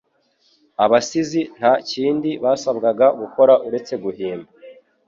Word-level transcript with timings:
Abasizi 0.83 1.41
nta 1.57 1.73
kindi 1.89 2.29
basabwaga 2.43 3.05
gukora 3.19 3.53
uretse 3.67 3.93
guhimba. 4.03 4.49